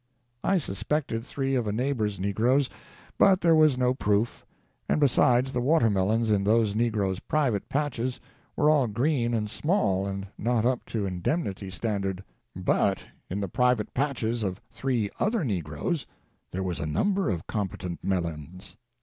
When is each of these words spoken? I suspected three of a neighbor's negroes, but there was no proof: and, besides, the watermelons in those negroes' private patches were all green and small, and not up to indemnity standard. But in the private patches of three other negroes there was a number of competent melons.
I 0.43 0.57
suspected 0.57 1.23
three 1.23 1.53
of 1.53 1.67
a 1.67 1.71
neighbor's 1.71 2.19
negroes, 2.19 2.71
but 3.19 3.41
there 3.41 3.53
was 3.53 3.77
no 3.77 3.93
proof: 3.93 4.43
and, 4.89 4.99
besides, 4.99 5.51
the 5.53 5.61
watermelons 5.61 6.31
in 6.31 6.43
those 6.43 6.73
negroes' 6.73 7.19
private 7.19 7.69
patches 7.69 8.19
were 8.55 8.67
all 8.71 8.87
green 8.87 9.35
and 9.35 9.47
small, 9.47 10.07
and 10.07 10.25
not 10.39 10.65
up 10.65 10.83
to 10.87 11.05
indemnity 11.05 11.69
standard. 11.69 12.23
But 12.55 13.05
in 13.29 13.39
the 13.41 13.47
private 13.47 13.93
patches 13.93 14.41
of 14.41 14.59
three 14.71 15.11
other 15.19 15.43
negroes 15.43 16.07
there 16.49 16.63
was 16.63 16.79
a 16.79 16.87
number 16.87 17.29
of 17.29 17.45
competent 17.45 18.03
melons. 18.03 18.77